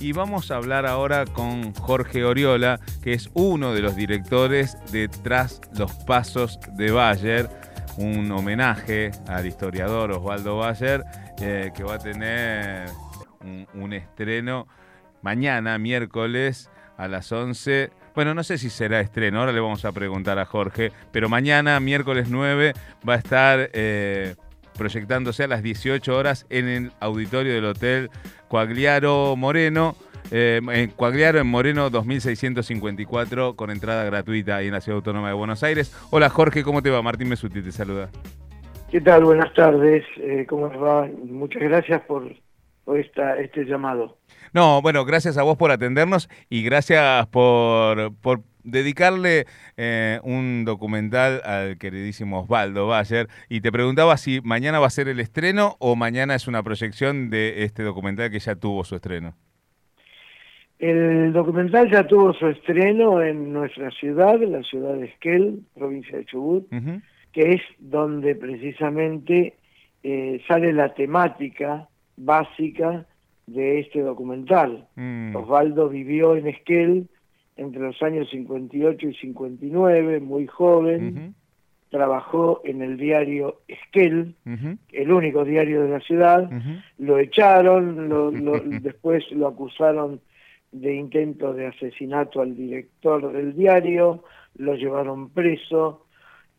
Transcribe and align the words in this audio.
y 0.00 0.12
vamos 0.12 0.50
a 0.50 0.56
hablar 0.56 0.86
ahora 0.86 1.26
con 1.26 1.74
Jorge 1.74 2.24
Oriola, 2.24 2.80
que 3.02 3.12
es 3.12 3.30
uno 3.34 3.74
de 3.74 3.82
los 3.82 3.94
directores 3.94 4.78
de 4.90 5.08
Tras 5.08 5.60
los 5.78 5.92
Pasos 5.92 6.58
de 6.72 6.90
Bayer, 6.90 7.48
un 7.98 8.32
homenaje 8.32 9.10
al 9.28 9.46
historiador 9.46 10.12
Osvaldo 10.12 10.56
Bayer, 10.56 11.04
eh, 11.38 11.70
que 11.76 11.84
va 11.84 11.96
a 11.96 11.98
tener 11.98 12.88
un, 13.74 13.92
estreno 13.92 14.66
mañana, 15.20 15.78
miércoles, 15.78 16.70
a 16.96 17.06
las 17.06 17.30
11. 17.30 17.90
Bueno, 18.14 18.34
no 18.34 18.42
sé 18.42 18.56
si 18.56 18.70
será 18.70 19.00
estreno, 19.00 19.40
ahora 19.40 19.52
le 19.52 19.60
vamos 19.60 19.84
a 19.84 19.92
preguntar 19.92 20.38
a 20.38 20.46
Jorge, 20.46 20.92
pero 21.12 21.28
mañana, 21.28 21.78
miércoles 21.78 22.28
9, 22.30 22.72
va 23.06 23.14
a 23.14 23.18
estar 23.18 23.70
eh, 23.74 24.34
proyectándose 24.78 25.44
a 25.44 25.48
las 25.48 25.62
18 25.62 26.16
horas 26.16 26.46
en 26.48 26.68
el 26.68 26.92
auditorio 27.00 27.52
del 27.52 27.66
Hotel 27.66 28.10
Coagliaro 28.50 29.36
Moreno. 29.36 29.94
Eh, 30.32 30.60
en 30.72 30.90
Coagliaro 30.90 31.38
en 31.38 31.46
Moreno 31.46 31.88
2654 31.88 33.54
con 33.54 33.70
entrada 33.70 34.04
gratuita 34.04 34.56
ahí 34.56 34.66
en 34.66 34.72
la 34.72 34.80
Ciudad 34.80 34.96
Autónoma 34.96 35.28
de 35.28 35.34
Buenos 35.34 35.62
Aires. 35.62 35.96
Hola 36.10 36.28
Jorge, 36.28 36.64
¿cómo 36.64 36.82
te 36.82 36.90
va? 36.90 37.00
Martín 37.00 37.28
Mesuti 37.28 37.62
te 37.62 37.70
saluda. 37.70 38.10
¿Qué 38.90 39.00
tal? 39.00 39.24
Buenas 39.24 39.54
tardes. 39.54 40.04
Eh, 40.16 40.46
¿Cómo 40.48 40.68
les 40.68 40.82
va? 40.82 41.08
Muchas 41.24 41.62
gracias 41.62 42.02
por, 42.02 42.24
por 42.84 42.98
esta, 42.98 43.38
este 43.38 43.64
llamado. 43.64 44.18
No, 44.52 44.82
bueno, 44.82 45.04
gracias 45.04 45.38
a 45.38 45.44
vos 45.44 45.56
por 45.56 45.70
atendernos 45.70 46.28
y 46.48 46.64
gracias 46.64 47.28
por, 47.28 48.12
por 48.16 48.40
dedicarle 48.64 49.46
eh, 49.76 50.20
un 50.22 50.64
documental 50.64 51.40
al 51.44 51.78
queridísimo 51.78 52.40
Osvaldo 52.40 52.86
Bayer. 52.86 53.28
Y 53.48 53.60
te 53.60 53.72
preguntaba 53.72 54.16
si 54.16 54.40
mañana 54.42 54.78
va 54.78 54.86
a 54.86 54.90
ser 54.90 55.08
el 55.08 55.20
estreno 55.20 55.76
o 55.78 55.96
mañana 55.96 56.34
es 56.34 56.48
una 56.48 56.62
proyección 56.62 57.30
de 57.30 57.64
este 57.64 57.82
documental 57.82 58.30
que 58.30 58.38
ya 58.38 58.56
tuvo 58.56 58.84
su 58.84 58.96
estreno. 58.96 59.34
El 60.78 61.34
documental 61.34 61.90
ya 61.90 62.06
tuvo 62.06 62.32
su 62.32 62.46
estreno 62.46 63.22
en 63.22 63.52
nuestra 63.52 63.90
ciudad, 63.90 64.40
la 64.40 64.62
ciudad 64.62 64.94
de 64.94 65.06
Esquel, 65.06 65.60
provincia 65.74 66.16
de 66.16 66.24
Chubut, 66.24 66.66
que 67.32 67.52
es 67.52 67.60
donde 67.78 68.34
precisamente 68.34 69.54
eh, 70.02 70.40
sale 70.48 70.72
la 70.72 70.94
temática 70.94 71.86
básica 72.16 73.04
de 73.46 73.80
este 73.80 74.00
documental. 74.00 74.88
Mm. 74.96 75.36
Osvaldo 75.36 75.90
vivió 75.90 76.34
en 76.36 76.46
Esquel 76.46 77.08
entre 77.60 77.80
los 77.82 78.02
años 78.02 78.28
58 78.30 79.08
y 79.08 79.14
59, 79.14 80.20
muy 80.20 80.46
joven, 80.46 81.34
trabajó 81.90 82.60
en 82.64 82.82
el 82.82 82.96
diario 82.96 83.60
Esquel, 83.68 84.34
el 84.92 85.12
único 85.12 85.44
diario 85.44 85.82
de 85.82 85.88
la 85.90 86.00
ciudad, 86.00 86.48
lo 86.98 87.18
echaron, 87.18 88.08
lo- 88.08 88.30
lo- 88.30 88.60
después 88.80 89.24
lo 89.32 89.48
acusaron 89.48 90.20
de 90.72 90.94
intento 90.94 91.52
de 91.52 91.66
asesinato 91.66 92.40
al 92.40 92.54
director 92.56 93.32
del 93.32 93.54
diario, 93.56 94.22
lo 94.56 94.74
llevaron 94.74 95.30
preso, 95.30 96.06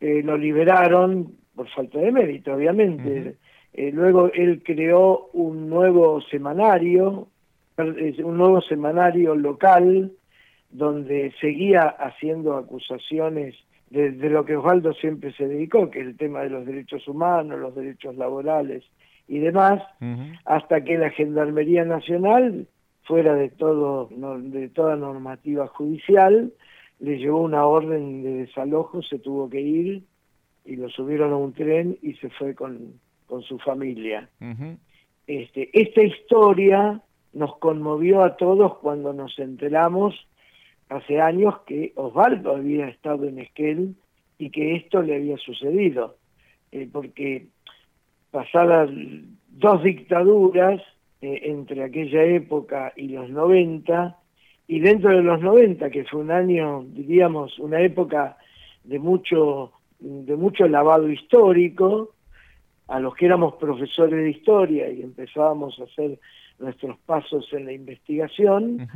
eh, 0.02 0.22
lo 0.24 0.38
liberaron 0.38 1.32
por 1.56 1.68
falta 1.70 2.00
de 2.00 2.12
mérito, 2.12 2.54
obviamente. 2.54 3.36
Eh, 3.74 3.92
luego 3.94 4.30
él 4.34 4.62
creó 4.66 5.30
un 5.34 5.70
nuevo 5.70 6.20
semanario, 6.30 7.30
un 7.78 8.38
nuevo 8.38 8.60
semanario 8.62 9.34
local, 9.36 10.12
donde 10.72 11.34
seguía 11.42 11.82
haciendo 11.82 12.56
acusaciones 12.58 13.56
de, 13.90 14.12
de 14.12 14.30
lo 14.30 14.46
que 14.46 14.56
Osvaldo 14.56 14.94
siempre 14.94 15.34
se 15.34 15.48
dedicó, 15.48 15.90
que 15.90 16.00
es 16.00 16.08
el 16.08 16.18
tema 16.18 16.42
de 16.42 16.50
los 16.50 16.66
derechos 16.66 17.08
humanos, 17.08 17.60
los 17.60 17.76
derechos 17.76 18.16
laborales 18.16 18.84
y 19.28 19.40
demás, 19.40 19.82
hasta 20.46 20.84
que 20.84 20.98
la 20.98 21.10
Gendarmería 21.10 21.84
Nacional, 21.86 22.68
fuera 23.04 23.34
de 23.36 23.50
todo 23.50 24.10
no- 24.16 24.40
de 24.40 24.70
toda 24.70 24.96
normativa 24.96 25.68
judicial, 25.68 26.52
le 27.00 27.18
llevó 27.18 27.42
una 27.42 27.66
orden 27.66 28.24
de 28.24 28.34
desalojo, 28.46 29.02
se 29.02 29.20
tuvo 29.20 29.50
que 29.50 29.60
ir 29.60 30.04
y 30.66 30.76
lo 30.76 30.88
subieron 30.90 31.34
a 31.34 31.38
un 31.38 31.54
tren 31.54 31.98
y 32.02 32.14
se 32.14 32.30
fue 32.30 32.54
con, 32.56 32.94
con 33.28 33.42
su 33.42 33.58
familia. 33.60 34.30
Este, 35.28 35.70
esta 35.74 36.02
historia 36.04 37.02
nos 37.34 37.58
conmovió 37.58 38.22
a 38.24 38.36
todos 38.38 38.78
cuando 38.80 39.14
nos 39.14 39.38
enteramos 39.40 40.14
hace 40.92 41.22
años 41.22 41.56
que 41.66 41.94
Osvaldo 41.96 42.56
había 42.56 42.88
estado 42.90 43.26
en 43.26 43.40
Esquel 43.40 43.96
y 44.38 44.50
que 44.50 44.76
esto 44.76 45.02
le 45.02 45.16
había 45.16 45.38
sucedido, 45.38 46.18
Eh, 46.74 46.88
porque 46.90 47.48
pasadas 48.32 48.90
dos 49.50 49.84
dictaduras 49.84 50.82
eh, 51.22 51.42
entre 51.44 51.84
aquella 51.84 52.24
época 52.24 52.94
y 52.96 53.10
los 53.10 53.30
90, 53.30 54.18
y 54.68 54.80
dentro 54.80 55.10
de 55.10 55.22
los 55.22 55.42
90, 55.42 55.90
que 55.90 56.06
fue 56.06 56.22
un 56.22 56.32
año, 56.32 56.86
diríamos, 56.88 57.60
una 57.60 57.82
época 57.82 58.38
de 58.86 59.00
mucho, 59.00 59.74
de 60.00 60.36
mucho 60.38 60.66
lavado 60.66 61.10
histórico, 61.10 62.16
a 62.88 63.02
los 63.02 63.14
que 63.16 63.26
éramos 63.26 63.56
profesores 63.56 64.18
de 64.24 64.30
historia 64.30 64.90
y 64.90 65.02
empezábamos 65.02 65.78
a 65.80 65.84
hacer 65.84 66.20
nuestros 66.58 66.98
pasos 67.00 67.52
en 67.52 67.66
la 67.66 67.74
investigación. 67.74 68.88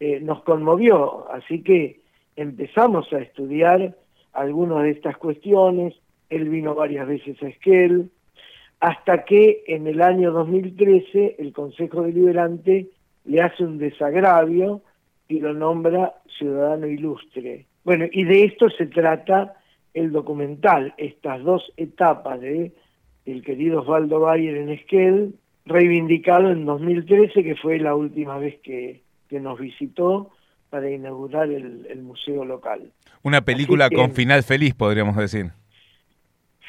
Eh, 0.00 0.20
nos 0.20 0.42
conmovió, 0.42 1.30
así 1.30 1.62
que 1.62 2.00
empezamos 2.36 3.12
a 3.12 3.18
estudiar 3.18 3.96
algunas 4.32 4.82
de 4.84 4.90
estas 4.90 5.16
cuestiones, 5.16 5.94
él 6.30 6.48
vino 6.48 6.74
varias 6.74 7.08
veces 7.08 7.42
a 7.42 7.48
Esquel, 7.48 8.10
hasta 8.80 9.24
que 9.24 9.64
en 9.66 9.86
el 9.86 10.00
año 10.02 10.30
2013 10.30 11.36
el 11.38 11.52
Consejo 11.52 12.02
Deliberante 12.02 12.86
le 13.24 13.42
hace 13.42 13.64
un 13.64 13.78
desagravio 13.78 14.82
y 15.28 15.40
lo 15.40 15.52
nombra 15.52 16.14
ciudadano 16.38 16.86
ilustre. 16.86 17.66
Bueno, 17.84 18.06
y 18.10 18.24
de 18.24 18.44
esto 18.44 18.70
se 18.70 18.86
trata 18.86 19.56
el 19.94 20.12
documental, 20.12 20.94
estas 20.96 21.42
dos 21.42 21.72
etapas 21.76 22.40
de 22.40 22.72
el 23.26 23.42
querido 23.42 23.82
Osvaldo 23.82 24.20
Bayer 24.20 24.56
en 24.56 24.70
Esquel, 24.70 25.34
reivindicado 25.66 26.50
en 26.50 26.64
2013, 26.64 27.42
que 27.42 27.56
fue 27.56 27.78
la 27.78 27.94
última 27.94 28.38
vez 28.38 28.58
que, 28.62 29.02
que 29.28 29.40
nos 29.40 29.58
visitó 29.58 30.30
para 30.70 30.90
inaugurar 30.90 31.50
el, 31.50 31.86
el 31.88 32.02
museo 32.02 32.44
local. 32.44 32.92
Una 33.22 33.40
película 33.42 33.88
que- 33.88 33.96
con 33.96 34.12
final 34.12 34.42
feliz, 34.42 34.74
podríamos 34.74 35.16
decir. 35.16 35.46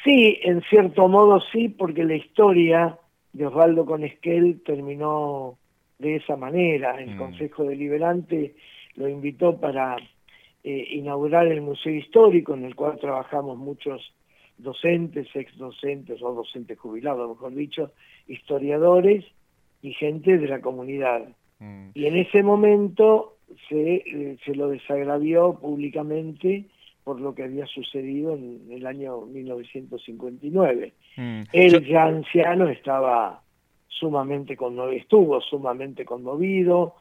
Sí, 0.04 0.38
en 0.42 0.62
cierto 0.62 1.08
modo 1.08 1.40
sí, 1.52 1.68
porque 1.68 2.04
la 2.04 2.14
historia 2.14 2.98
de 3.32 3.46
Osvaldo 3.46 3.84
con 3.84 4.02
Esquel 4.02 4.62
terminó 4.64 5.58
de 5.98 6.16
esa 6.16 6.36
manera. 6.36 6.98
El 7.00 7.14
Mm. 7.16 7.18
Consejo 7.18 7.64
Deliberante 7.64 8.54
lo 8.94 9.08
invitó 9.08 9.58
para 9.60 9.96
eh, 10.64 10.86
inaugurar 10.92 11.46
el 11.46 11.60
Museo 11.60 11.94
Histórico, 11.94 12.54
en 12.54 12.64
el 12.64 12.74
cual 12.74 12.98
trabajamos 12.98 13.58
muchos 13.58 14.12
docentes, 14.58 15.26
ex 15.34 15.56
docentes 15.56 16.20
o 16.22 16.34
docentes 16.34 16.78
jubilados, 16.78 17.28
mejor 17.30 17.54
dicho, 17.54 17.92
historiadores 18.26 19.24
y 19.82 19.92
gente 19.94 20.36
de 20.38 20.48
la 20.48 20.60
comunidad. 20.60 21.28
Mm. 21.60 21.90
Y 21.94 22.06
en 22.06 22.16
ese 22.16 22.42
momento 22.42 23.36
se, 23.68 23.94
eh, 23.96 24.36
se 24.44 24.54
lo 24.54 24.68
desagravió 24.68 25.54
públicamente 25.60 26.64
por 27.04 27.20
lo 27.20 27.34
que 27.34 27.44
había 27.44 27.66
sucedido 27.66 28.34
en 28.34 28.60
el 28.70 28.86
año 28.86 29.22
1959. 29.22 30.92
Mm. 31.16 31.40
Él 31.52 31.72
Yo- 31.72 31.78
ya 31.80 32.04
anciano 32.04 32.68
estaba 32.68 33.42
sumamente 33.88 34.56
conmovido, 34.56 34.92
estuvo 34.98 35.40
sumamente 35.40 36.04
conmovido, 36.04 36.94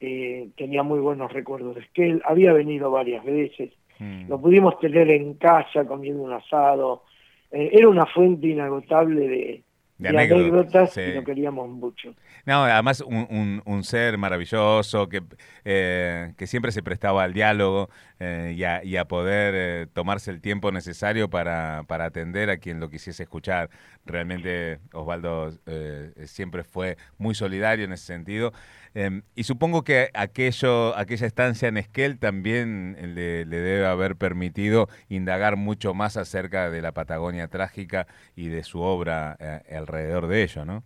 eh, 0.00 0.48
tenía 0.56 0.82
muy 0.82 1.00
buenos 1.00 1.32
recuerdos 1.32 1.74
de 1.74 1.82
Esquel, 1.82 2.22
había 2.24 2.52
venido 2.52 2.90
varias 2.90 3.24
veces, 3.24 3.72
Mm. 3.98 4.28
lo 4.28 4.40
pudimos 4.40 4.78
tener 4.78 5.10
en 5.10 5.34
casa 5.34 5.84
comiendo 5.86 6.22
un 6.22 6.32
asado, 6.32 7.02
eh, 7.50 7.70
era 7.72 7.88
una 7.88 8.06
fuente 8.06 8.46
inagotable 8.46 9.26
de, 9.28 9.62
De 9.98 10.08
de 10.08 10.08
anécdotas, 10.10 10.92
sí. 10.94 11.00
y 11.02 11.12
lo 11.12 11.24
queríamos 11.24 11.68
mucho. 11.68 12.14
No, 12.46 12.64
además 12.64 13.00
un, 13.02 13.26
un- 13.30 13.62
un 13.66 13.84
ser 13.84 14.16
maravilloso 14.18 15.08
que, 15.08 15.22
eh, 15.64 16.32
que 16.36 16.46
siempre 16.46 16.72
se 16.72 16.82
prestaba 16.82 17.24
al 17.24 17.32
diálogo 17.32 17.90
eh, 18.20 18.54
y, 18.56 18.64
a, 18.64 18.82
y 18.84 18.96
a 18.96 19.04
poder 19.06 19.54
eh, 19.56 19.86
tomarse 19.92 20.30
el 20.30 20.40
tiempo 20.40 20.72
necesario 20.72 21.28
para, 21.28 21.84
para 21.86 22.06
atender 22.06 22.48
a 22.50 22.56
quien 22.58 22.80
lo 22.80 22.88
quisiese 22.90 23.24
escuchar. 23.24 23.70
Realmente 24.06 24.80
Osvaldo 24.92 25.52
eh, 25.66 26.12
siempre 26.26 26.64
fue 26.64 26.96
muy 27.18 27.34
solidario 27.34 27.84
en 27.84 27.92
ese 27.92 28.06
sentido. 28.06 28.52
Eh, 28.94 29.22
y 29.34 29.44
supongo 29.44 29.82
que 29.82 30.08
aquello, 30.14 30.96
aquella 30.96 31.26
estancia 31.26 31.68
en 31.68 31.76
Esquel 31.76 32.18
también 32.18 32.96
le, 33.14 33.44
le 33.44 33.56
debe 33.58 33.86
haber 33.86 34.16
permitido 34.16 34.88
indagar 35.08 35.56
mucho 35.56 35.94
más 35.94 36.16
acerca 36.16 36.70
de 36.70 36.82
la 36.82 36.92
Patagonia 36.92 37.48
trágica 37.48 38.06
y 38.36 38.48
de 38.48 38.62
su 38.62 38.80
obra 38.80 39.36
eh, 39.40 39.76
alrededor 39.76 40.26
de 40.26 40.42
ello, 40.42 40.64
¿no? 40.64 40.82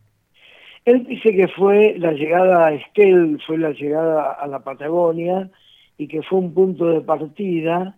Él 0.85 1.07
dice 1.07 1.31
que 1.33 1.47
fue 1.47 1.95
la 1.97 2.13
llegada 2.13 2.67
a 2.67 2.73
Esquel, 2.73 3.41
fue 3.47 3.57
la 3.57 3.71
llegada 3.71 4.33
a 4.33 4.47
la 4.49 4.65
Patagonia 4.65 5.49
y 5.97 6.09
que 6.09 6.23
fue 6.23 6.41
un 6.41 6.53
punto 6.53 6.87
de 6.87 7.01
partida 7.03 7.97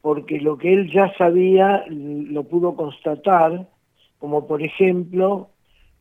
porque 0.00 0.40
lo 0.40 0.58
que 0.58 0.72
él 0.72 0.90
ya 0.90 1.12
sabía 1.16 1.84
lo 1.88 2.44
pudo 2.44 2.74
constatar, 2.74 3.68
como 4.18 4.46
por 4.46 4.62
ejemplo 4.62 5.50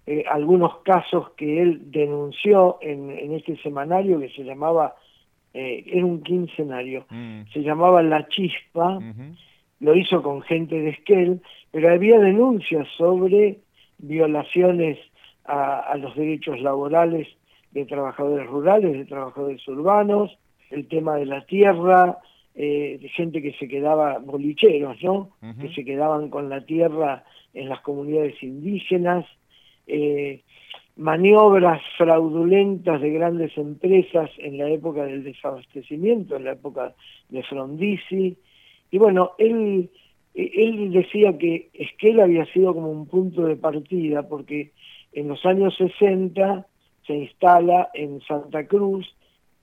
eh, 0.07 0.23
algunos 0.29 0.77
casos 0.79 1.31
que 1.37 1.61
él 1.61 1.91
denunció 1.91 2.79
en, 2.81 3.33
este 3.33 3.55
semanario 3.57 4.19
que 4.19 4.29
se 4.29 4.43
llamaba, 4.43 4.95
eh, 5.53 5.83
era 5.85 6.05
un 6.05 6.23
quincenario, 6.23 7.05
mm. 7.09 7.43
se 7.53 7.61
llamaba 7.61 8.01
La 8.01 8.27
Chispa, 8.27 8.99
lo 9.79 9.95
hizo 9.95 10.23
con 10.23 10.41
gente 10.41 10.79
de 10.79 10.89
Esquel, 10.89 11.41
pero 11.71 11.93
había 11.93 12.19
denuncias 12.19 12.87
sobre 12.97 13.59
violaciones 13.99 14.97
a, 15.45 15.95
los 15.97 16.15
derechos 16.15 16.59
laborales 16.61 17.27
de 17.71 17.85
trabajadores 17.85 18.47
rurales, 18.47 18.93
de 18.93 19.05
trabajadores 19.05 19.65
urbanos, 19.67 20.37
el 20.69 20.87
tema 20.87 21.15
de 21.15 21.25
la 21.25 21.45
tierra, 21.45 22.17
eh, 22.55 22.97
de 23.01 23.09
gente 23.09 23.41
que 23.41 23.53
se 23.53 23.67
quedaba, 23.67 24.19
bolicheros, 24.19 25.01
¿no? 25.03 25.31
Que 25.59 25.69
se 25.73 25.85
quedaban 25.85 26.29
con 26.29 26.49
la 26.49 26.65
tierra 26.65 27.23
en 27.53 27.69
las 27.69 27.81
comunidades 27.81 28.41
indígenas, 28.41 29.25
eh, 29.91 30.41
maniobras 30.95 31.81
fraudulentas 31.97 33.01
de 33.01 33.09
grandes 33.11 33.57
empresas 33.57 34.29
en 34.37 34.57
la 34.57 34.69
época 34.69 35.03
del 35.03 35.23
desabastecimiento, 35.23 36.37
en 36.37 36.45
la 36.45 36.53
época 36.53 36.95
de 37.29 37.43
Frondizi. 37.43 38.37
Y 38.89 38.97
bueno, 38.97 39.31
él, 39.37 39.89
él 40.33 40.91
decía 40.91 41.37
que 41.37 41.69
Esquel 41.73 42.21
había 42.21 42.45
sido 42.53 42.73
como 42.73 42.89
un 42.89 43.05
punto 43.07 43.43
de 43.43 43.57
partida, 43.57 44.27
porque 44.27 44.71
en 45.11 45.27
los 45.27 45.45
años 45.45 45.75
60 45.77 46.65
se 47.05 47.13
instala 47.13 47.89
en 47.93 48.21
Santa 48.21 48.65
Cruz 48.65 49.13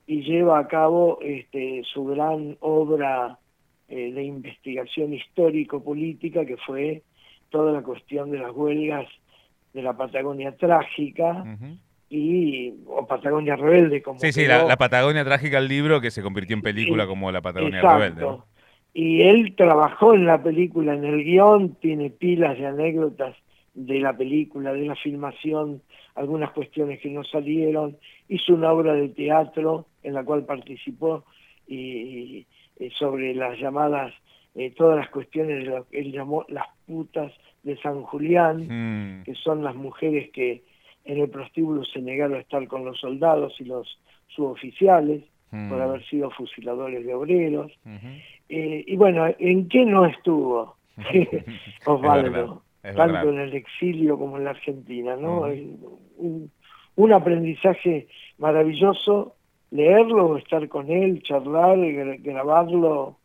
y 0.05 0.21
lleva 0.21 0.59
a 0.59 0.67
cabo 0.67 1.19
este, 1.21 1.83
su 1.91 2.05
gran 2.05 2.57
obra 2.59 3.39
eh, 3.87 4.11
de 4.11 4.23
investigación 4.23 5.13
histórico-política, 5.13 6.45
que 6.45 6.57
fue 6.57 7.01
toda 7.49 7.71
la 7.71 7.81
cuestión 7.81 8.29
de 8.29 8.39
las 8.39 8.51
huelgas 8.51 9.07
de 9.73 9.81
la 9.81 9.95
Patagonia 9.95 10.55
trágica 10.55 11.43
y 12.09 12.73
o 12.87 13.05
Patagonia 13.05 13.55
rebelde 13.55 14.01
como 14.01 14.19
sí 14.19 14.31
sí 14.31 14.45
la, 14.47 14.75
Patagonia 14.77 15.23
trágica 15.23 15.59
el 15.59 15.67
libro 15.67 16.01
que 16.01 16.09
se 16.09 16.23
convirtió 16.23 16.55
en 16.55 16.63
película 16.63 17.05
como 17.05 17.31
la 17.31 17.41
Patagonia 17.41 17.81
rebelde 17.81 18.25
y 18.93 19.21
él 19.21 19.53
trabajó 19.55 20.15
en 20.15 20.25
la 20.25 20.41
película 20.41 20.93
en 20.93 21.05
el 21.05 21.23
guion 21.23 21.75
tiene 21.75 22.09
pilas 22.09 22.57
de 22.57 22.65
anécdotas 22.65 23.35
de 23.75 23.99
la 23.99 24.17
película 24.17 24.73
de 24.73 24.85
la 24.85 24.95
filmación 24.95 25.81
algunas 26.19 26.51
cuestiones 26.51 26.99
que 26.99 27.09
no 27.09 27.23
salieron. 27.23 27.97
Hizo 28.27 28.53
una 28.53 28.71
obra 28.71 28.93
de 28.93 29.09
teatro 29.09 29.87
en 30.03 30.13
la 30.13 30.23
cual 30.23 30.45
participó 30.45 31.23
y, 31.65 32.45
sobre 32.97 33.33
las 33.33 33.59
llamadas 33.59 34.13
eh, 34.55 34.71
todas 34.71 34.97
las 34.97 35.09
cuestiones 35.09 35.59
de 35.59 35.65
lo 35.65 35.87
que 35.87 35.99
él 35.99 36.11
llamó 36.11 36.45
las 36.47 36.65
putas 36.87 37.31
de 37.63 37.77
San 37.77 38.03
Julián, 38.03 39.19
mm. 39.19 39.23
que 39.23 39.35
son 39.35 39.63
las 39.63 39.75
mujeres 39.75 40.29
que 40.31 40.63
en 41.05 41.19
el 41.19 41.29
prostíbulo 41.29 41.83
se 41.85 42.01
negaron 42.01 42.37
a 42.37 42.41
estar 42.41 42.67
con 42.67 42.85
los 42.85 42.99
soldados 42.99 43.59
y 43.59 43.65
los 43.65 43.99
suboficiales 44.27 45.23
por 45.49 45.79
mm. 45.79 45.81
haber 45.81 46.05
sido 46.05 46.29
fusiladores 46.29 47.05
de 47.05 47.13
obreros. 47.13 47.71
Eh, 48.49 48.83
y 48.85 48.95
bueno, 48.95 49.25
¿en 49.39 49.67
qué 49.67 49.85
no 49.85 50.05
estuvo 50.05 50.75
Osvaldo? 51.85 52.63
tanto 52.81 53.29
en 53.29 53.39
el 53.39 53.53
exilio 53.53 54.17
como 54.17 54.37
en 54.37 54.45
la 54.45 54.51
Argentina, 54.51 55.15
¿no? 55.15 55.41
un, 56.17 56.49
un, 56.95 57.13
aprendizaje 57.13 58.07
maravilloso, 58.37 59.35
leerlo, 59.71 60.37
estar 60.37 60.67
con 60.69 60.89
él, 60.89 61.21
charlar, 61.23 61.77
grabarlo. 62.19 63.17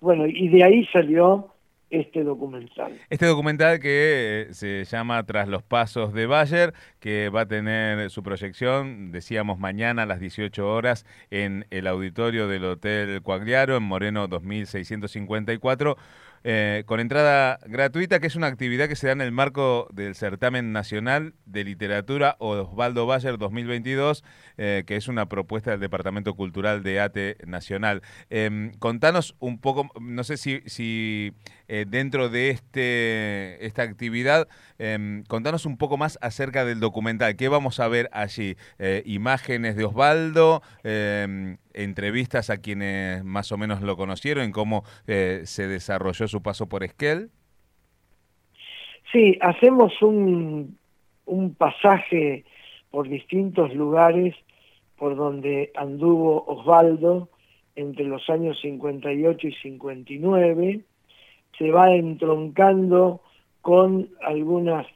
Bueno, 0.00 0.26
y 0.26 0.48
de 0.48 0.64
ahí 0.64 0.84
salió 0.92 1.51
este 1.92 2.24
documental. 2.24 2.98
Este 3.10 3.26
documental 3.26 3.78
que 3.78 4.48
eh, 4.48 4.54
se 4.54 4.84
llama 4.84 5.22
Tras 5.24 5.46
los 5.46 5.62
Pasos 5.62 6.14
de 6.14 6.26
Bayer, 6.26 6.72
que 7.00 7.28
va 7.28 7.42
a 7.42 7.46
tener 7.46 8.10
su 8.10 8.22
proyección, 8.22 9.12
decíamos, 9.12 9.58
mañana 9.58 10.04
a 10.04 10.06
las 10.06 10.18
18 10.18 10.66
horas 10.66 11.04
en 11.30 11.66
el 11.70 11.86
auditorio 11.86 12.48
del 12.48 12.64
Hotel 12.64 13.20
Cuagliaro, 13.22 13.76
en 13.76 13.82
Moreno 13.82 14.26
2654 14.26 15.98
eh, 16.44 16.82
con 16.86 17.00
entrada 17.00 17.58
gratuita, 17.66 18.18
que 18.18 18.26
es 18.26 18.36
una 18.36 18.48
actividad 18.48 18.88
que 18.88 18.96
se 18.96 19.06
da 19.06 19.12
en 19.12 19.20
el 19.20 19.32
marco 19.32 19.88
del 19.92 20.14
Certamen 20.16 20.72
Nacional 20.72 21.34
de 21.46 21.64
Literatura 21.64 22.36
Osvaldo 22.38 23.06
Bayer 23.06 23.38
2022, 23.38 24.24
eh, 24.58 24.82
que 24.86 24.96
es 24.96 25.08
una 25.08 25.28
propuesta 25.28 25.70
del 25.70 25.80
Departamento 25.80 26.34
Cultural 26.34 26.82
de 26.82 27.00
ATE 27.00 27.36
Nacional. 27.46 28.02
Em, 28.30 28.72
contanos 28.78 29.36
un 29.38 29.60
poco, 29.60 29.90
no 30.00 30.24
sé 30.24 30.36
si, 30.36 30.62
si 30.66 31.32
eh, 31.68 31.86
dentro 31.88 32.28
de 32.28 32.50
este, 32.50 33.64
esta 33.64 33.82
actividad, 33.82 34.48
em, 34.78 35.22
contanos 35.24 35.64
un 35.64 35.76
poco 35.76 35.96
más 35.96 36.18
acerca 36.20 36.64
del 36.64 36.80
documental. 36.80 37.36
¿Qué 37.36 37.48
vamos 37.48 37.80
a 37.80 37.88
ver 37.88 38.08
allí? 38.12 38.56
imágenes 39.04 39.76
de 39.76 39.84
Osvaldo, 39.84 40.62
em, 40.82 41.56
entrevistas 41.74 42.50
a 42.50 42.58
quienes 42.58 43.24
más 43.24 43.52
o 43.52 43.58
menos 43.58 43.82
lo 43.82 43.96
conocieron, 43.96 44.52
cómo 44.52 44.84
eh, 45.06 45.42
se 45.44 45.68
desarrolló 45.68 46.28
su 46.32 46.42
paso 46.42 46.68
por 46.68 46.82
Esquel? 46.82 47.30
Sí, 49.12 49.38
hacemos 49.40 49.92
un, 50.02 50.78
un 51.26 51.54
pasaje 51.54 52.44
por 52.90 53.08
distintos 53.08 53.74
lugares 53.74 54.34
por 54.96 55.16
donde 55.16 55.70
anduvo 55.74 56.44
Osvaldo 56.46 57.28
entre 57.76 58.04
los 58.04 58.28
años 58.28 58.58
58 58.60 59.48
y 59.48 59.52
59, 59.54 60.80
se 61.58 61.70
va 61.70 61.94
entroncando 61.94 63.20
con 63.60 64.10
algunas 64.22 64.86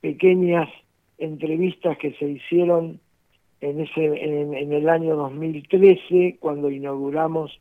pequeñas 0.00 0.68
entrevistas 1.18 1.96
que 1.98 2.12
se 2.12 2.28
hicieron 2.28 3.00
en, 3.60 3.80
ese, 3.80 4.04
en, 4.04 4.72
el 4.72 4.88
año 4.88 5.16
2013, 5.16 6.36
cuando 6.40 6.70
inauguramos 6.70 7.58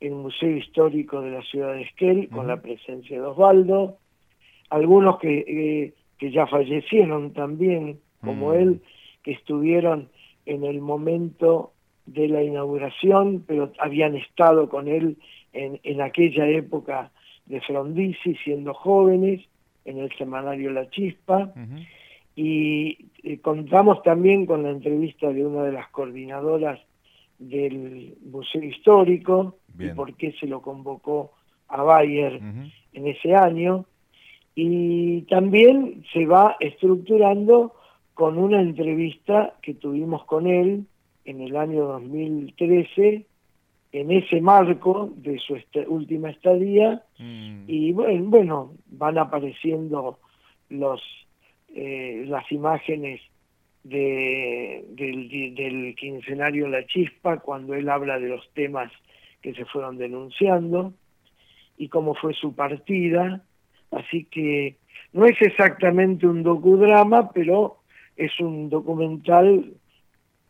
el 0.00 0.12
Museo 0.12 0.56
Histórico 0.56 1.20
de 1.20 1.30
la 1.30 1.42
Ciudad 1.42 1.74
de 1.74 1.82
Esquel, 1.82 2.28
con 2.28 2.46
la 2.46 2.60
presencia 2.60 3.20
de 3.20 3.26
Osvaldo, 3.26 3.98
algunos 4.70 5.18
que, 5.18 5.38
eh, 5.46 5.94
que 6.18 6.30
ya 6.30 6.46
fallecieron 6.46 7.32
también, 7.32 8.00
como 8.22 8.52
él, 8.52 8.82
que 9.22 9.32
estuvieron 9.32 10.08
en 10.44 10.64
el 10.64 10.80
momento 10.80 11.72
de 12.06 12.28
la 12.28 12.42
inauguración, 12.42 13.44
pero 13.46 13.72
habían 13.78 14.16
estado 14.16 14.68
con 14.68 14.88
él 14.88 15.16
en, 15.52 15.80
en 15.82 16.00
aquella 16.00 16.48
época 16.48 17.10
de 17.46 17.60
Frondizi, 17.60 18.34
siendo 18.44 18.74
jóvenes, 18.74 19.42
en 19.84 19.98
el 19.98 20.12
semanario 20.16 20.70
La 20.72 20.90
Chispa, 20.90 21.52
y 22.34 23.08
eh, 23.22 23.38
contamos 23.38 24.02
también 24.02 24.44
con 24.44 24.64
la 24.64 24.70
entrevista 24.70 25.32
de 25.32 25.46
una 25.46 25.62
de 25.62 25.72
las 25.72 25.88
coordinadoras 25.88 26.80
del 27.38 28.16
Museo 28.24 28.62
Histórico 28.62 29.56
y 29.78 29.88
por 29.88 30.14
qué 30.14 30.32
se 30.32 30.46
lo 30.46 30.62
convocó 30.62 31.32
a 31.68 31.82
Bayer 31.82 32.40
en 32.92 33.06
ese 33.06 33.34
año. 33.34 33.84
Y 34.54 35.22
también 35.22 36.04
se 36.12 36.24
va 36.24 36.56
estructurando 36.60 37.74
con 38.14 38.38
una 38.38 38.60
entrevista 38.62 39.54
que 39.60 39.74
tuvimos 39.74 40.24
con 40.24 40.46
él 40.46 40.86
en 41.26 41.40
el 41.42 41.56
año 41.56 41.84
2013, 41.86 43.26
en 43.92 44.10
ese 44.10 44.40
marco 44.40 45.10
de 45.16 45.38
su 45.38 45.58
última 45.88 46.30
estadía, 46.30 47.02
mm. 47.18 47.64
y 47.66 47.92
bueno, 47.92 48.72
van 48.86 49.18
apareciendo 49.18 50.18
los 50.70 51.02
eh, 51.74 52.24
las 52.26 52.50
imágenes 52.50 53.20
de, 53.88 54.84
del, 54.90 55.28
del 55.54 55.94
quincenario 55.94 56.68
La 56.68 56.84
Chispa, 56.86 57.38
cuando 57.38 57.74
él 57.74 57.88
habla 57.88 58.18
de 58.18 58.28
los 58.28 58.48
temas 58.52 58.90
que 59.40 59.54
se 59.54 59.64
fueron 59.66 59.96
denunciando 59.96 60.92
y 61.76 61.88
cómo 61.88 62.14
fue 62.14 62.34
su 62.34 62.54
partida. 62.54 63.42
Así 63.92 64.24
que 64.24 64.76
no 65.12 65.24
es 65.24 65.40
exactamente 65.40 66.26
un 66.26 66.42
docudrama, 66.42 67.30
pero 67.30 67.78
es 68.16 68.38
un 68.40 68.68
documental, 68.68 69.74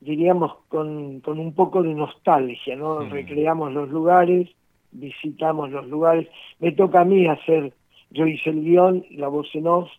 diríamos, 0.01 0.55
con, 0.69 1.21
con 1.21 1.39
un 1.39 1.53
poco 1.55 1.83
de 1.83 1.95
nostalgia, 1.95 2.75
¿no? 2.77 3.01
Recreamos 3.01 3.73
los 3.73 3.91
lugares, 3.91 4.49
visitamos 4.93 5.71
los 5.71 5.87
lugares. 5.89 6.27
Me 6.59 6.73
toca 6.73 7.01
a 7.01 7.05
mí 7.05 7.27
hacer, 7.27 7.75
yo 8.11 8.27
hice 8.27 8.51
el 8.51 8.63
guion, 8.63 9.05
la 9.11 9.29
voz 9.29 9.49
en 9.55 9.67
off, 9.67 9.91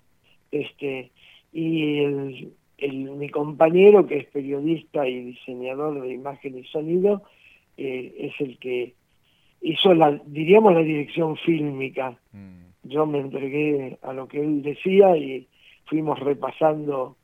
este, 0.52 1.12
y 1.54 2.00
el, 2.00 2.54
mi 2.80 3.30
compañero, 3.30 4.06
que 4.06 4.18
es 4.18 4.26
periodista 4.28 5.08
y 5.08 5.26
diseñador 5.26 6.02
de 6.02 6.14
imagen 6.14 6.58
y 6.58 6.64
sonido, 6.66 7.24
eh, 7.78 8.14
es 8.20 8.40
el 8.40 8.58
que 8.60 8.94
hizo, 9.62 9.94
la 9.94 10.22
diríamos, 10.26 10.74
la 10.74 10.82
dirección 10.82 11.38
fílmica. 11.38 12.18
Mm. 12.32 12.90
Yo 12.90 13.06
me 13.06 13.20
entregué 13.20 13.98
a 14.02 14.14
lo 14.14 14.28
que 14.28 14.42
él 14.42 14.62
decía 14.62 15.18
y 15.18 15.48
fuimos 15.86 16.20
repasando 16.20 17.16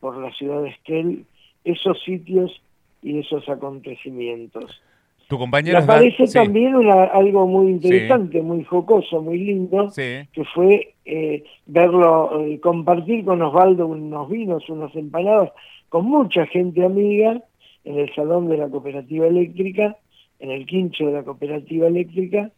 por 0.00 0.16
la 0.18 0.32
ciudad 0.32 0.62
de 0.62 0.70
Esquel 0.70 1.24
esos 1.64 2.02
sitios 2.02 2.62
y 3.02 3.18
esos 3.18 3.48
acontecimientos. 3.48 4.82
Tu 5.28 5.38
compañero... 5.38 5.80
Me 5.80 5.86
parece 5.86 6.26
también 6.26 6.76
una, 6.76 7.04
algo 7.04 7.46
muy 7.46 7.72
interesante, 7.72 8.42
muy 8.42 8.62
jocoso, 8.64 9.20
muy 9.20 9.38
lindo, 9.38 9.90
que 9.94 10.44
fue 10.54 10.94
eh, 11.04 11.42
verlo, 11.66 12.40
eh, 12.42 12.60
compartir 12.60 13.24
con 13.24 13.42
Osvaldo 13.42 13.88
unos 13.88 14.30
vinos, 14.30 14.68
unas 14.68 14.94
empanadas, 14.94 15.50
con 15.88 16.06
mucha 16.06 16.46
gente 16.46 16.84
amiga, 16.84 17.42
en 17.84 17.98
el 17.98 18.14
salón 18.14 18.48
de 18.48 18.58
la 18.58 18.68
cooperativa 18.68 19.26
eléctrica, 19.26 19.96
en 20.38 20.50
el 20.50 20.66
quincho 20.66 21.06
de 21.06 21.12
la 21.12 21.22
cooperativa 21.24 21.88
eléctrica, 21.88 22.50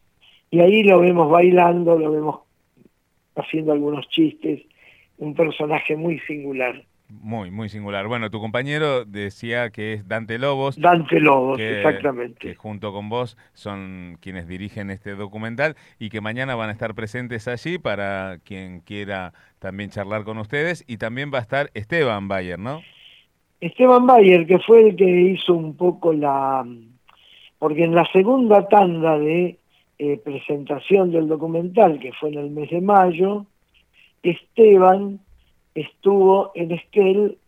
y 0.50 0.60
ahí 0.60 0.82
lo 0.82 1.00
vemos 1.00 1.30
bailando, 1.30 1.98
lo 1.98 2.10
vemos 2.10 2.40
haciendo 3.36 3.72
algunos 3.72 4.08
chistes, 4.08 4.62
un 5.18 5.34
personaje 5.34 5.96
muy 5.96 6.18
singular. 6.20 6.82
Muy, 7.10 7.50
muy 7.50 7.70
singular. 7.70 8.06
Bueno, 8.06 8.30
tu 8.30 8.38
compañero 8.38 9.06
decía 9.06 9.70
que 9.70 9.94
es 9.94 10.06
Dante 10.06 10.38
Lobos. 10.38 10.78
Dante 10.78 11.18
Lobos, 11.20 11.58
exactamente. 11.58 12.38
Que 12.38 12.54
junto 12.54 12.92
con 12.92 13.08
vos 13.08 13.38
son 13.54 14.18
quienes 14.20 14.46
dirigen 14.46 14.90
este 14.90 15.14
documental 15.14 15.74
y 15.98 16.10
que 16.10 16.20
mañana 16.20 16.54
van 16.54 16.68
a 16.68 16.72
estar 16.72 16.94
presentes 16.94 17.48
allí 17.48 17.78
para 17.78 18.38
quien 18.44 18.80
quiera 18.80 19.32
también 19.58 19.88
charlar 19.88 20.24
con 20.24 20.36
ustedes. 20.36 20.84
Y 20.86 20.98
también 20.98 21.30
va 21.32 21.38
a 21.38 21.42
estar 21.42 21.70
Esteban 21.72 22.28
Bayer, 22.28 22.58
¿no? 22.58 22.82
Esteban 23.60 24.06
Bayer, 24.06 24.46
que 24.46 24.58
fue 24.58 24.90
el 24.90 24.96
que 24.96 25.08
hizo 25.08 25.54
un 25.54 25.76
poco 25.76 26.12
la... 26.12 26.66
Porque 27.58 27.84
en 27.84 27.94
la 27.94 28.04
segunda 28.12 28.68
tanda 28.68 29.18
de 29.18 29.58
eh, 29.98 30.20
presentación 30.22 31.10
del 31.10 31.26
documental, 31.26 31.98
que 31.98 32.12
fue 32.12 32.28
en 32.28 32.38
el 32.38 32.50
mes 32.50 32.68
de 32.70 32.82
mayo, 32.82 33.46
Esteban 34.22 35.20
estuvo 35.80 36.52
en 36.54 36.72
Esquel 36.72 37.38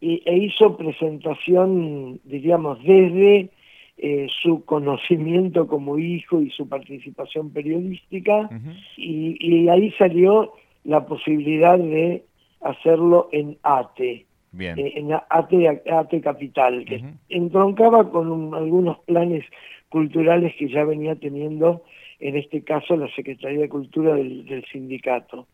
y, 0.00 0.22
e 0.24 0.36
hizo 0.36 0.76
presentación, 0.76 2.20
diríamos, 2.24 2.82
desde 2.82 3.50
eh, 3.98 4.26
su 4.42 4.64
conocimiento 4.64 5.66
como 5.66 5.98
hijo 5.98 6.42
y 6.42 6.50
su 6.50 6.68
participación 6.68 7.50
periodística, 7.50 8.50
y, 8.96 9.68
ahí 9.68 9.90
salió 9.92 10.52
la 10.84 11.06
posibilidad 11.06 11.78
de 11.78 12.22
hacerlo 12.60 13.28
en 13.32 13.56
ATE, 13.62 14.26
eh, 14.58 14.92
en 14.96 15.12
ATE, 15.12 16.20
Capital, 16.20 16.84
que 16.84 17.02
entroncaba 17.28 18.10
con 18.10 18.54
algunos 18.54 18.98
planes 19.00 19.44
culturales 19.88 20.54
que 20.58 20.68
ya 20.68 20.84
venía 20.84 21.14
teniendo, 21.14 21.82
en 22.20 22.36
este 22.36 22.62
caso, 22.62 22.96
la 22.96 23.08
Secretaría 23.14 23.60
de 23.60 23.68
Cultura 23.68 24.14
del 24.14 24.64
sindicato. 24.70 25.46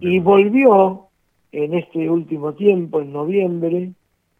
Y 0.00 0.18
volvió 0.18 1.08
en 1.52 1.74
este 1.74 2.10
último 2.10 2.54
tiempo, 2.54 3.00
en 3.00 3.12
noviembre, 3.12 3.92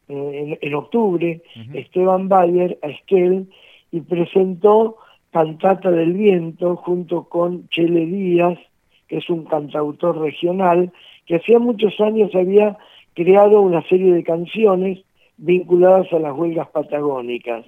eh, 0.08 0.58
en, 0.60 0.74
octubre, 0.74 1.42
Esteban 1.74 2.28
Bayer 2.28 2.78
a 2.82 2.88
Esquel 2.88 3.48
y 3.90 4.00
presentó 4.00 4.96
Cantata 5.30 5.90
del 5.90 6.14
Viento 6.14 6.76
junto 6.76 7.24
con 7.24 7.68
Chele 7.68 8.06
Díaz, 8.06 8.58
que 9.06 9.18
es 9.18 9.28
un 9.30 9.44
cantautor 9.44 10.18
regional, 10.18 10.92
que 11.26 11.36
hacía 11.36 11.58
muchos 11.58 11.98
años 12.00 12.34
había 12.34 12.78
creado 13.14 13.60
una 13.60 13.82
serie 13.88 14.12
de 14.12 14.22
canciones 14.22 15.00
vinculadas 15.36 16.12
a 16.12 16.18
las 16.18 16.36
huelgas 16.36 16.68
patagónicas. 16.68 17.64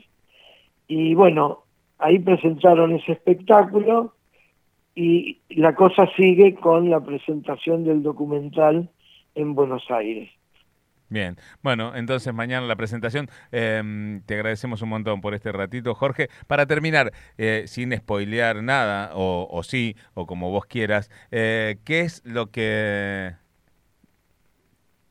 Y 0.88 1.14
bueno, 1.14 1.60
ahí 1.98 2.18
presentaron 2.18 2.92
ese 2.92 3.12
espectáculo 3.12 4.14
y 4.94 5.38
la 5.50 5.74
cosa 5.74 6.08
sigue 6.16 6.54
con 6.54 6.90
la 6.90 7.00
presentación 7.00 7.84
del 7.84 8.02
documental 8.02 8.88
en 9.34 9.54
Buenos 9.54 9.82
Aires. 9.90 10.30
Bien, 11.10 11.36
bueno, 11.62 11.96
entonces 11.96 12.32
mañana 12.32 12.66
la 12.68 12.76
presentación. 12.76 13.28
Em, 13.50 14.22
te 14.26 14.34
agradecemos 14.34 14.80
un 14.80 14.90
montón 14.90 15.20
por 15.20 15.34
este 15.34 15.50
ratito, 15.50 15.92
Jorge. 15.96 16.28
Para 16.46 16.66
terminar, 16.66 17.12
eh, 17.36 17.64
sin 17.66 17.92
spoilear 17.96 18.62
nada, 18.62 19.10
o, 19.14 19.60
sí, 19.64 19.96
o 20.14 20.26
como 20.26 20.50
vos 20.50 20.66
quieras, 20.66 21.10
eh, 21.32 21.78
¿qué 21.84 22.02
es 22.02 22.22
lo 22.24 22.52
que 22.52 23.34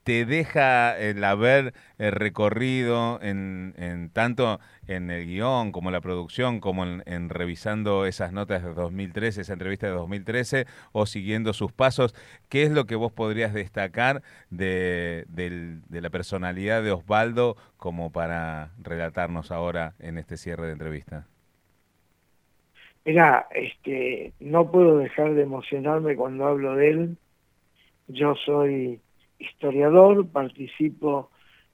te 0.09 0.25
deja 0.25 0.97
el 0.97 1.23
haber 1.23 1.75
eh, 1.99 2.09
recorrido 2.09 3.19
en, 3.21 3.75
en, 3.77 4.09
tanto 4.09 4.59
en 4.87 5.11
el 5.11 5.27
guion 5.27 5.71
como 5.71 5.91
la 5.91 6.01
producción, 6.01 6.61
como 6.61 6.83
en, 6.83 7.29
revisando 7.29 8.07
esas 8.07 8.33
notas 8.33 8.63
de 8.63 8.73
2013, 8.73 9.41
esa 9.41 9.53
entrevista 9.53 9.85
de 9.85 9.93
2013, 9.93 10.65
o 10.93 11.05
siguiendo 11.05 11.53
sus 11.53 11.71
pasos, 11.73 12.15
¿qué 12.49 12.63
es 12.63 12.71
lo 12.71 12.85
que 12.85 12.95
vos 12.95 13.11
podrías 13.11 13.53
destacar 13.53 14.23
de, 14.49 15.25
de 15.27 16.01
la 16.01 16.09
personalidad 16.09 16.81
de 16.81 16.89
Osvaldo 16.89 17.55
como 17.77 18.11
para 18.11 18.71
relatarnos 18.81 19.51
ahora 19.51 19.93
en 19.99 20.17
este 20.17 20.37
cierre 20.37 20.65
de 20.65 20.71
entrevista? 20.71 21.27
Mira, 23.05 23.47
este, 23.51 24.33
no 24.39 24.71
puedo 24.71 24.97
dejar 24.97 25.35
de 25.35 25.43
emocionarme 25.43 26.15
cuando 26.15 26.47
hablo 26.47 26.75
de 26.75 26.89
él. 26.89 27.17
Yo 28.07 28.33
soy 28.43 28.99
historiador, 29.39 30.27
participo 30.27 31.29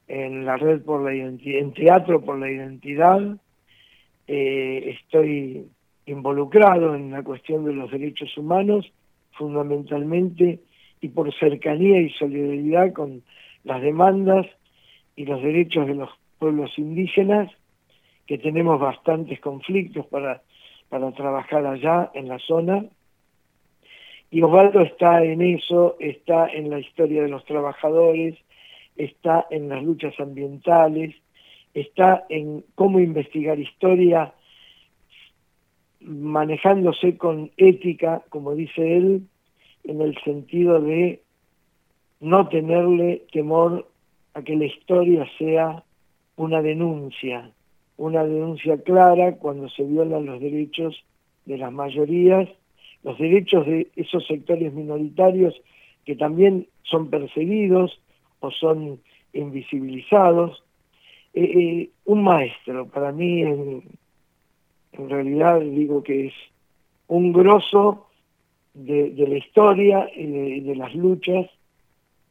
en 0.07 0.45
la 0.45 0.57
red 0.57 0.81
por 0.83 1.01
la 1.01 1.13
identidad, 1.13 1.59
en 1.59 1.73
teatro 1.73 2.21
por 2.21 2.37
la 2.37 2.49
identidad, 2.49 3.37
eh, 4.27 4.97
estoy 4.99 5.67
involucrado 6.05 6.95
en 6.95 7.11
la 7.11 7.23
cuestión 7.23 7.65
de 7.65 7.73
los 7.73 7.91
derechos 7.91 8.37
humanos, 8.37 8.91
fundamentalmente 9.31 10.59
y 11.01 11.09
por 11.09 11.33
cercanía 11.33 11.99
y 12.01 12.09
solidaridad 12.11 12.93
con 12.93 13.23
las 13.63 13.81
demandas 13.81 14.45
y 15.15 15.25
los 15.25 15.41
derechos 15.41 15.87
de 15.87 15.95
los 15.95 16.09
pueblos 16.39 16.71
indígenas, 16.77 17.51
que 18.27 18.37
tenemos 18.37 18.79
bastantes 18.79 19.39
conflictos 19.39 20.05
para, 20.07 20.41
para 20.89 21.11
trabajar 21.11 21.65
allá 21.65 22.11
en 22.13 22.27
la 22.27 22.39
zona, 22.39 22.85
y 24.31 24.41
Osvaldo 24.41 24.81
está 24.81 25.23
en 25.23 25.41
eso, 25.41 25.95
está 25.99 26.47
en 26.47 26.69
la 26.69 26.79
historia 26.79 27.21
de 27.21 27.29
los 27.29 27.45
trabajadores, 27.45 28.35
está 28.97 29.45
en 29.49 29.69
las 29.69 29.83
luchas 29.83 30.19
ambientales, 30.19 31.15
está 31.73 32.25
en 32.29 32.63
cómo 32.75 32.99
investigar 32.99 33.59
historia 33.59 34.33
manejándose 35.99 37.17
con 37.17 37.51
ética, 37.57 38.23
como 38.29 38.55
dice 38.55 38.97
él, 38.97 39.27
en 39.83 40.01
el 40.01 40.17
sentido 40.23 40.81
de 40.81 41.21
no 42.19 42.47
tenerle 42.47 43.23
temor 43.31 43.87
a 44.33 44.41
que 44.41 44.55
la 44.55 44.65
historia 44.65 45.25
sea 45.37 45.83
una 46.35 46.61
denuncia, 46.61 47.51
una 47.97 48.23
denuncia 48.23 48.77
clara 48.81 49.35
cuando 49.37 49.69
se 49.69 49.83
violan 49.83 50.25
los 50.25 50.41
derechos 50.41 51.03
de 51.45 51.57
las 51.57 51.71
mayorías 51.71 52.49
los 53.05 53.19
derechos 53.19 53.67
de 53.67 53.87
esos 53.95 54.25
sectores 54.25 54.73
minoritarios 54.73 55.53
que 56.05 56.15
también 56.15 56.67
son 56.81 57.11
perseguidos 57.11 58.01
o 58.39 58.49
son 58.49 58.99
invisibilizados. 59.31 60.63
Eh, 61.35 61.43
eh, 61.43 61.89
un 62.05 62.23
maestro, 62.23 62.87
para 62.87 63.11
mí 63.11 63.43
en, 63.43 63.83
realidad 64.97 65.59
digo 65.59 66.01
que 66.01 66.27
es 66.27 66.33
un 67.07 67.31
grosso 67.31 68.07
de, 68.73 69.13
la 69.15 69.37
historia 69.37 70.09
y 70.15 70.61
de, 70.61 70.75
las 70.75 70.95
luchas 70.95 71.45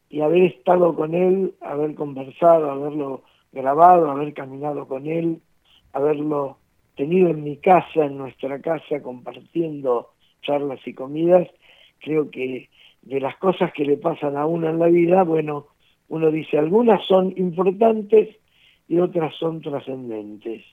y 0.09 0.19
haber 0.19 0.43
estado 0.43 0.93
con 0.93 1.15
él, 1.15 1.53
haber 1.61 1.95
conversado, 1.95 2.69
haberlo 2.69 3.23
grabado, 3.53 4.11
haber 4.11 4.33
caminado 4.33 4.85
con 4.89 5.07
él, 5.07 5.39
haberlo 5.93 6.57
tenido 6.97 7.29
en 7.29 7.45
mi 7.45 7.55
casa, 7.57 8.05
en 8.05 8.17
nuestra 8.17 8.59
casa, 8.59 9.01
compartiendo 9.01 10.09
charlas 10.45 10.79
y 10.85 10.93
comidas, 10.93 11.47
creo 11.99 12.29
que 12.29 12.69
de 13.01 13.19
las 13.19 13.37
cosas 13.37 13.71
que 13.73 13.85
le 13.85 13.97
pasan 13.97 14.37
a 14.37 14.45
uno 14.45 14.69
en 14.69 14.79
la 14.79 14.87
vida, 14.87 15.23
bueno, 15.23 15.67
uno 16.07 16.31
dice, 16.31 16.57
algunas 16.57 17.05
son 17.05 17.33
importantes 17.37 18.35
y 18.87 18.99
otras 18.99 19.33
son 19.35 19.61
trascendentes. 19.61 20.63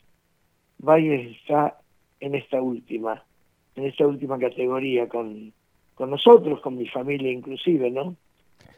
Valles 0.79 1.37
está 1.37 1.79
en 2.21 2.35
esta 2.35 2.61
última, 2.61 3.23
en 3.77 3.87
esta 3.87 4.07
última 4.07 4.39
categoría 4.39 5.09
con, 5.09 5.53
con 5.95 6.11
nosotros, 6.11 6.61
con 6.61 6.77
mi 6.77 6.87
familia 6.89 7.31
inclusive, 7.31 7.91
¿no? 7.91 8.17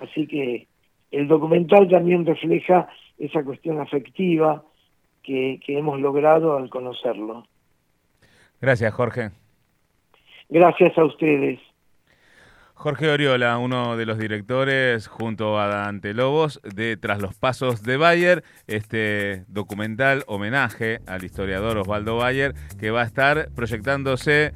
Así 0.01 0.27
que 0.27 0.67
el 1.11 1.29
documental 1.29 1.89
también 1.89 2.27
refleja 2.27 2.89
esa 3.19 3.45
cuestión 3.45 3.81
afectiva 3.81 4.65
que, 5.23 5.61
que 5.65 5.79
hemos 5.79 6.01
logrado 6.01 6.57
al 6.57 6.69
conocerlo. 6.69 7.47
Gracias, 8.61 8.93
Jorge. 8.93 9.44
Gracias 10.49 10.97
a 10.99 11.05
ustedes. 11.05 11.61
Jorge 12.75 13.09
Oriola, 13.09 13.57
uno 13.57 13.97
de 13.97 14.05
los 14.05 14.19
directores, 14.19 15.07
junto 15.07 15.59
a 15.59 15.69
Dante 15.69 16.13
Lobos, 16.13 16.61
de 16.63 16.97
Tras 16.97 17.23
los 17.23 17.35
Pasos 17.35 17.83
de 17.83 17.97
Bayer, 17.97 18.43
este 18.67 19.45
documental 19.49 20.25
homenaje 20.27 20.99
al 21.07 21.25
historiador 21.25 21.79
Osvaldo 21.79 22.17
Bayer, 22.17 22.55
que 22.79 22.91
va 22.91 23.03
a 23.03 23.07
estar 23.07 23.49
proyectándose 23.55 24.53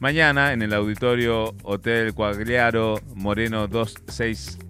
mañana 0.00 0.52
en 0.52 0.62
el 0.62 0.72
auditorio 0.72 1.52
Hotel 1.64 2.14
Cuagliaro 2.14 2.94
Moreno 3.14 3.66
266 3.66 4.69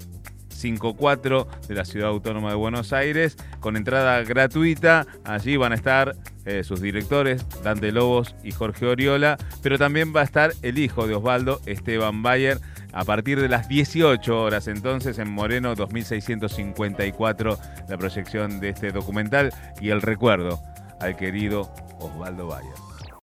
54 0.60 1.48
de 1.68 1.74
la 1.74 1.84
Ciudad 1.84 2.10
Autónoma 2.10 2.50
de 2.50 2.56
Buenos 2.56 2.92
Aires, 2.92 3.36
con 3.60 3.76
entrada 3.76 4.22
gratuita. 4.22 5.06
Allí 5.24 5.56
van 5.56 5.72
a 5.72 5.74
estar 5.74 6.16
eh, 6.44 6.62
sus 6.64 6.80
directores, 6.80 7.44
Dante 7.62 7.92
Lobos 7.92 8.34
y 8.42 8.52
Jorge 8.52 8.86
Oriola, 8.86 9.38
pero 9.62 9.78
también 9.78 10.14
va 10.14 10.20
a 10.20 10.24
estar 10.24 10.52
el 10.62 10.78
hijo 10.78 11.06
de 11.06 11.14
Osvaldo, 11.14 11.60
Esteban 11.66 12.22
Bayer, 12.22 12.58
a 12.92 13.04
partir 13.04 13.40
de 13.40 13.48
las 13.48 13.68
18 13.68 14.40
horas. 14.40 14.68
Entonces, 14.68 15.18
en 15.18 15.30
Moreno 15.30 15.74
2654, 15.74 17.58
la 17.88 17.98
proyección 17.98 18.60
de 18.60 18.70
este 18.70 18.90
documental 18.90 19.52
y 19.80 19.90
el 19.90 20.02
recuerdo 20.02 20.60
al 21.00 21.16
querido 21.16 21.72
Osvaldo 21.98 22.46
Bayer. 22.46 22.89